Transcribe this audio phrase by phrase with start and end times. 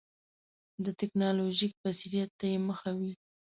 [0.83, 3.13] د ټکنالوژیک بصیرت ته یې مخه وي.